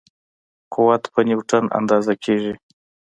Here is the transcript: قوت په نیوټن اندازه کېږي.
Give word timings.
قوت 0.73 1.03
په 1.13 1.19
نیوټن 1.27 1.65
اندازه 1.77 2.13
کېږي. 2.23 2.53